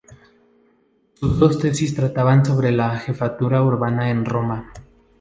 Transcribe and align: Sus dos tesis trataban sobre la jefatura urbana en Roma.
Sus 1.13 1.37
dos 1.37 1.59
tesis 1.59 1.93
trataban 1.93 2.43
sobre 2.43 2.71
la 2.71 2.97
jefatura 2.97 3.61
urbana 3.61 4.09
en 4.09 4.25
Roma. 4.25 4.73